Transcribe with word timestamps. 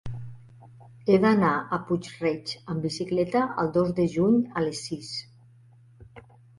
He 1.11 1.19
d'anar 1.25 1.51
a 1.57 1.79
Puig-reig 1.91 2.55
amb 2.65 2.89
bicicleta 2.89 3.45
el 3.65 3.73
dos 3.79 3.95
de 4.03 4.09
juny 4.19 4.43
a 4.59 4.69
les 4.69 4.85
sis. 4.91 5.17